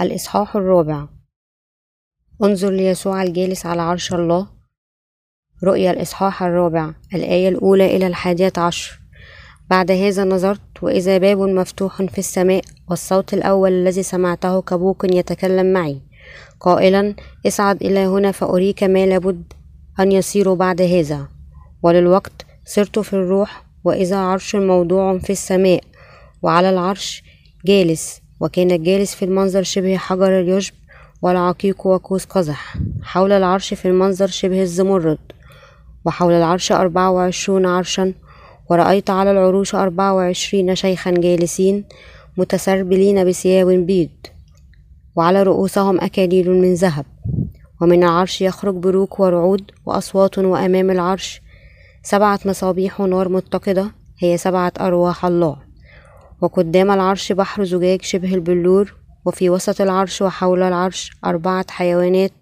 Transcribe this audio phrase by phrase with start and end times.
[0.00, 1.06] الإصحاح الرابع.
[2.44, 4.46] انظر ليسوع الجالس على عرش الله.
[5.64, 9.00] رؤيا الإصحاح الرابع الآية الأولى إلى الحادية عشر.
[9.70, 16.00] بعد هذا نظرت وإذا باب مفتوح في السماء والصوت الأول الذي سمعته كبوق يتكلم معي.
[16.60, 17.14] قائلا
[17.46, 19.52] اصعد إلى هنا فأريك ما لابد
[20.00, 21.28] أن يصير بعد هذا.
[21.82, 25.80] وللوقت صرت في الروح وإذا عرش موضوع في السماء
[26.42, 27.22] وعلى العرش
[27.64, 28.20] جالس.
[28.40, 30.74] وكان الجالس في المنظر شبه حجر اليشب
[31.22, 35.18] والعقيق وكوس قزح حول العرش في المنظر شبه الزمرد
[36.04, 38.12] وحول العرش أربعة وعشرون عرشا
[38.70, 41.84] ورأيت على العروش أربعة وعشرين شيخا جالسين
[42.36, 44.08] متسربلين بثياب بيض
[45.16, 47.06] وعلى رؤوسهم أكاليل من ذهب
[47.80, 51.42] ومن العرش يخرج بروق ورعود وأصوات وأمام العرش
[52.02, 55.56] سبعة مصابيح نار متقدة هي سبعة أرواح الله
[56.42, 58.94] وقدام العرش بحر زجاج شبه البلور
[59.26, 62.32] وفي وسط العرش وحول العرش أربعة حيوانات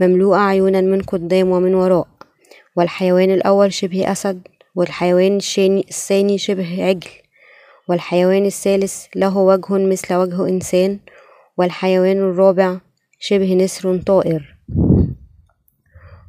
[0.00, 2.08] مملوءة عيونا من قدام ومن وراء
[2.76, 7.10] والحيوان الأول شبه أسد والحيوان الثاني شبه عجل
[7.88, 10.98] والحيوان الثالث له وجه مثل وجه إنسان
[11.58, 12.78] والحيوان الرابع
[13.20, 14.56] شبه نسر طائر.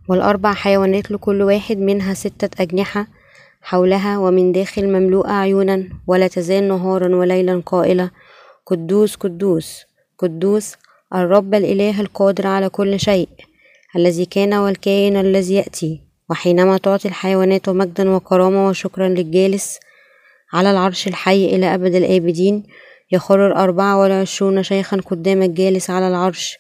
[0.10, 3.08] والأربع حيوانات لكل واحد منها ستة أجنحة
[3.64, 8.12] حولها ومن داخل مملوءة عيونا ولا تزال نهارا وليلا قائلة
[8.66, 9.84] قدوس قدوس
[10.18, 10.76] قدوس
[11.16, 13.30] الرب الإله القادر على كل شيء
[13.96, 19.80] الذي كان والكائن الذي يأتي وحينما تعطي الحيوانات مجدا وكرامة وشكرا للجالس
[20.54, 22.64] على العرش الحي إلى أبد الآبدين
[23.12, 26.58] يخر الأربعة والعشرون شيخا قدام الجالس على العرش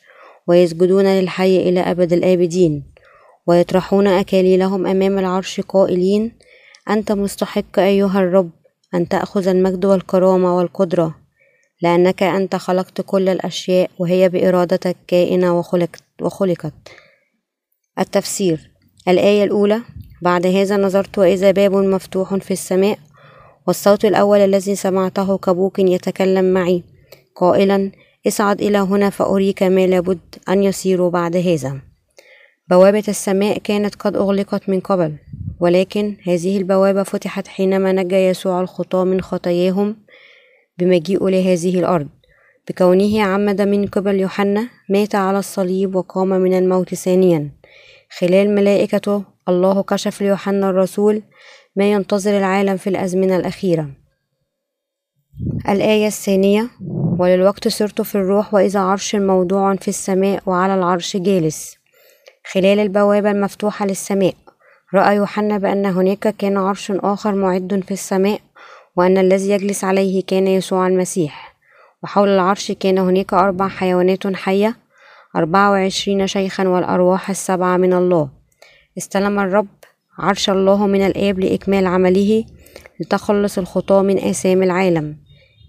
[0.47, 2.83] ويسجدون للحي إلى أبد الآبدين
[3.47, 6.31] ويطرحون أكاليلهم أمام العرش قائلين
[6.89, 8.49] أنت مستحق أيها الرب
[8.95, 11.15] أن تأخذ المجد والكرامة والقدرة
[11.81, 16.73] لأنك أنت خلقت كل الأشياء وهي بإرادتك كائنة وخلقت, وخلقت.
[17.99, 18.71] التفسير
[19.07, 19.81] الآية الأولى
[20.21, 22.99] بعد هذا نظرت وإذا باب مفتوح في السماء
[23.67, 26.83] والصوت الأول الذي سمعته كبوك يتكلم معي.
[27.35, 27.91] قائلا
[28.27, 30.19] اصعد إلى هنا فأريك ما لابد
[30.49, 31.81] أن يصير بعد هذا.
[32.69, 35.17] بوابة السماء كانت قد أغلقت من قبل.
[35.63, 39.95] ولكن هذه البوابة فتحت حينما نجى يسوع الخطاة من خطاياهم
[40.77, 42.07] بمجيئه لهذه الأرض.
[42.69, 47.51] بكونه عمد من قبل يوحنا مات على الصليب وقام من الموت ثانيا.
[48.19, 51.23] خلال ملائكته الله كشف ليوحنا الرسول
[51.75, 53.89] ما ينتظر العالم في الأزمنة الأخيرة.
[55.69, 56.69] الآية الثانية
[57.19, 61.77] وللوقت صرت في الروح وإذا عرش موضوع في السماء وعلى العرش جالس
[62.51, 64.42] خلال البوابة المفتوحة للسماء.
[64.95, 68.39] رأى يوحنا بأن هناك كان عرش آخر معد في السماء
[68.95, 71.55] وأن الذي يجلس عليه كان يسوع المسيح.
[72.03, 74.75] وحول العرش كان هناك أربع حيوانات حية
[75.35, 78.29] أربعة وعشرين شيخا والأرواح السبعة من الله.
[78.97, 79.67] استلم الرب
[80.19, 82.45] عرش الله من الآب لإكمال عمله
[82.99, 85.17] لتخلص الخطاة من آثام العالم.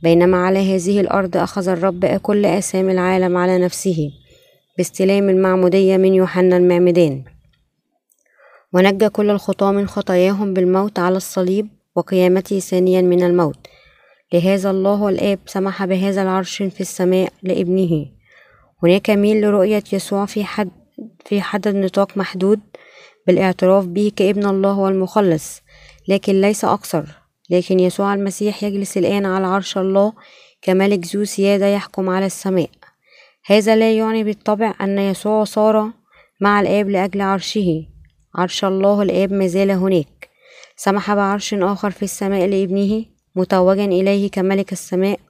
[0.02, 4.10] بينما على هذه الأرض أخذ الرب كل آثام العالم على نفسه
[4.78, 7.33] باستلام المعمودية من يوحنا المعمدان.
[8.74, 13.66] ونجى كل الخطاة من خطاياهم بالموت على الصليب وقيامته ثانيا من الموت.
[14.32, 18.06] لهذا الله الآب سمح بهذا العرش في السماء لابنه.
[18.82, 20.70] هناك ميل لرؤية يسوع في حد
[21.24, 22.60] في حدد نطاق محدود
[23.26, 25.62] بالاعتراف به كابن الله والمخلص
[26.08, 27.06] لكن ليس أكثر.
[27.50, 30.12] لكن يسوع المسيح يجلس الآن على عرش الله
[30.62, 32.70] كملك ذو سيادة يحكم على السماء.
[33.46, 35.90] هذا لا يعني بالطبع أن يسوع صار
[36.40, 37.93] مع الآب لأجل عرشه.
[38.34, 40.28] عرش الله الآب ما زال هناك.
[40.76, 43.04] سمح بعرش آخر في السماء لابنه
[43.36, 45.20] متوجا إليه كملك السماء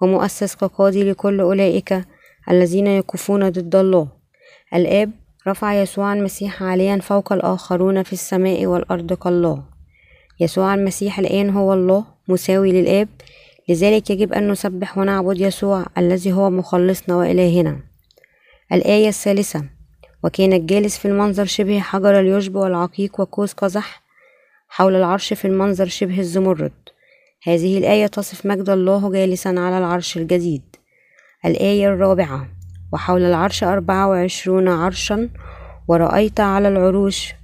[0.00, 2.04] ومؤسس كقاضي لكل أولئك
[2.50, 4.08] الذين يقفون ضد الله.
[4.74, 5.10] الآب
[5.48, 9.62] رفع يسوع المسيح عاليا فوق الآخرون في السماء والأرض كالله.
[10.40, 13.08] يسوع المسيح الآن هو الله مساوي للآب
[13.68, 17.80] لذلك يجب أن نسبح ونعبد يسوع الذي هو مخلصنا وإلهنا.
[18.72, 19.64] الآية الثالثة
[20.22, 24.02] وكان الجالس في المنظر شبه حجر اليشب والعقيق وقوس قزح
[24.68, 26.72] حول العرش في المنظر شبه الزمرد.
[27.42, 30.62] هذه الآية تصف مجد الله جالسا على العرش الجديد.
[31.44, 32.48] الآية الرابعة
[32.92, 35.28] وحول العرش أربعة وعشرون عرشا
[35.88, 37.34] ورأيت على العروش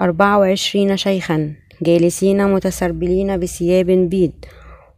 [0.00, 4.32] أربعة وعشرين شيخا جالسين متسربلين بثياب بيض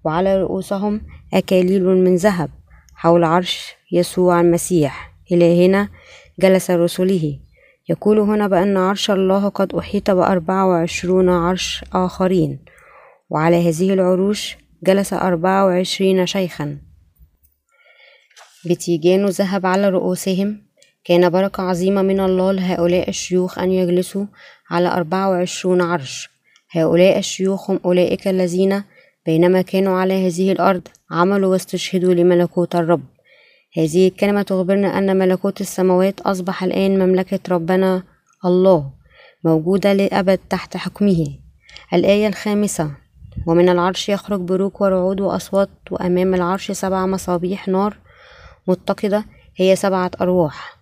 [0.05, 1.01] وعلى رؤوسهم
[1.35, 2.51] أكاليل من ذهب
[2.95, 5.15] حول عرش يسوع المسيح.
[5.33, 5.89] إلى هنا
[6.41, 7.39] جلس رسله.
[7.89, 12.65] يقول هنا بأن عرش الله قد أحيط بأربعة وعشرون عرش آخرين.
[13.31, 16.79] وعلى هذه العروش جلس أربعة وعشرين شيخا.
[18.71, 20.65] بتيجان ذهب على رؤوسهم.
[21.05, 24.27] كان بركة عظيمة من الله لهؤلاء الشيوخ أن يجلسوا
[24.71, 26.31] على أربعة وعشرون عرش.
[26.71, 28.83] هؤلاء الشيوخ هم أولئك الذين
[29.27, 33.14] بينما كانوا على هذه الأرض عملوا واستشهدوا لملكوت الرب.
[33.77, 38.03] هذه الكلمة تخبرنا أن ملكوت السماوات أصبح الآن مملكة ربنا
[38.45, 38.91] الله
[39.45, 41.27] موجودة للأبد تحت حكمه.
[41.95, 42.91] الآية الخامسة
[43.47, 47.97] ومن العرش يخرج بروق ورعود وأصوات وأمام العرش سبع مصابيح نار
[48.67, 49.25] متقدة
[49.57, 50.77] هي سبعة أرواح.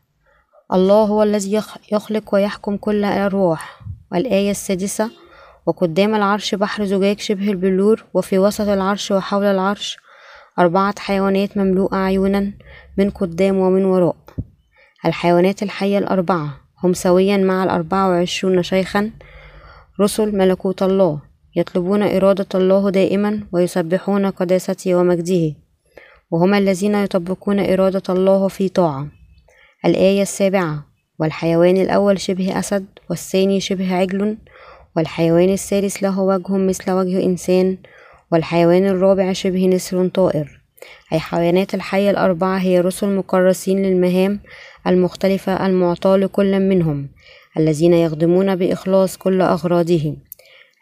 [0.72, 1.62] الله هو الذي
[1.92, 3.80] يخلق ويحكم كل الأرواح
[4.12, 5.10] والآية السادسة
[5.66, 9.98] وقدام العرش بحر زجاج شبه البلور وفي وسط العرش وحول العرش
[10.58, 12.52] أربعة حيوانات مملوءة عيونا
[12.98, 14.16] من قدام ومن وراء.
[15.06, 19.10] الحيوانات الحية الأربعة هم سويا مع الأربعة وعشرون شيخا
[20.00, 21.20] رسل ملكوت الله
[21.56, 25.54] يطلبون إرادة الله دائما ويسبحون قداسته ومجده
[26.30, 29.06] وهم الذين يطبقون إرادة الله في طاعة.
[29.84, 30.86] الآية السابعة
[31.18, 34.36] والحيوان الأول شبه أسد والثاني شبه عجل
[34.96, 37.78] والحيوان الثالث له وجه مثل وجه إنسان
[38.32, 40.60] والحيوان الرابع شبه نسر طائر.
[41.12, 44.40] أي حيوانات الحية الأربعة هي رسل مكرسين للمهام
[44.86, 47.08] المختلفة المعطاة لكل منهم
[47.56, 50.16] الذين يخدمون بإخلاص كل أغراضهم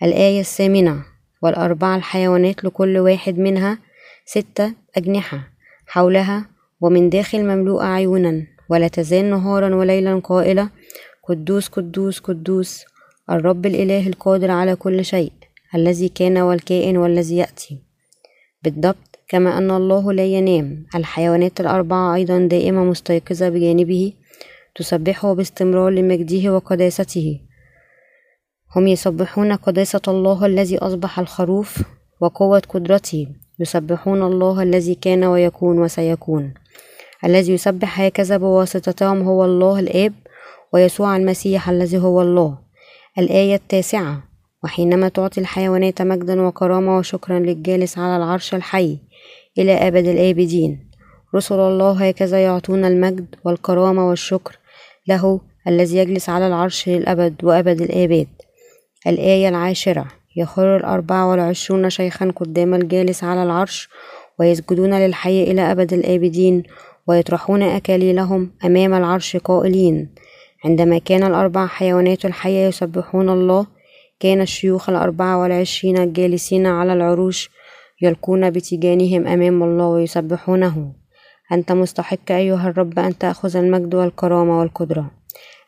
[0.02, 1.02] الآية الثامنة
[1.42, 3.78] والأربع الحيوانات لكل واحد منها
[4.26, 5.48] ستة أجنحة
[5.86, 6.46] حولها
[6.80, 10.68] ومن داخل مملوءة عيونا ولا تزال نهارا وليلا قائلة
[11.28, 12.84] قدوس قدوس قدوس
[13.30, 15.32] الرب الإله القادر على كل شيء.
[15.74, 17.78] الذي كان والكائن والذي يأتي.
[18.62, 20.86] بالضبط كما أن الله لا ينام.
[20.94, 24.12] الحيوانات الأربعة أيضا دائمة مستيقظة بجانبه
[24.74, 27.40] تسبحه باستمرار لمجده وقداسته.
[28.76, 31.82] هم يسبحون قداسة الله الذي أصبح الخروف
[32.20, 33.26] وقوة قدرته.
[33.58, 36.54] يسبحون الله الذي كان ويكون وسيكون.
[37.24, 40.12] الذي يسبح هكذا بواسطتهم هو الله الآب
[40.72, 42.58] ويسوع المسيح الذي هو الله.
[43.18, 44.29] الآية التاسعة
[44.64, 48.98] وحينما تعطي الحيوانات مجدا وكرامة وشكرا للجالس على العرش الحي
[49.58, 50.90] إلى أبد الآبدين
[51.34, 54.58] رسل الله هكذا يعطون المجد والكرامة والشكر
[55.08, 58.28] له الذي يجلس على العرش للأبد وأبد الآباد.
[59.06, 63.88] الآية العاشرة يخر الأربعة والعشرون شيخا قدام الجالس على العرش
[64.38, 66.62] ويسجدون للحي إلى أبد الآبدين
[67.06, 70.14] ويطرحون أكاليلهم أمام العرش قائلين
[70.64, 73.66] عندما كان الأربع حيوانات الحية يسبحون الله
[74.20, 77.50] كان الشيوخ الأربعة والعشرين الجالسين على العروش
[78.02, 80.92] يلقون بتيجانهم أمام الله ويسبحونه.
[81.52, 85.10] أنت مستحق أيها الرب أن تأخذ المجد والكرامة والقدرة.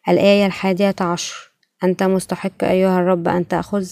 [0.08, 1.52] الآية الحادية عشر.
[1.84, 3.87] أنت مستحق أيها الرب أن تأخذ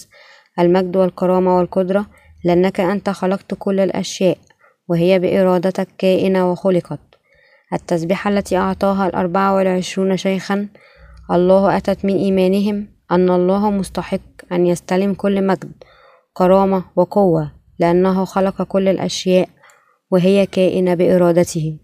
[0.59, 2.05] المجد والكرامة والقدرة
[2.43, 4.37] لأنك أنت خلقت كل الأشياء
[4.87, 6.99] وهي بإرادتك كائنة وخلقت.
[7.73, 10.67] التسبيحة التي أعطاها الأربعة والعشرون شيخا
[11.31, 14.19] الله أتت من إيمانهم أن الله مستحق
[14.51, 15.71] أن يستلم كل مجد
[16.33, 19.49] كرامة وقوة لأنه خلق كل الأشياء
[20.11, 21.79] وهي كائنة بإرادته.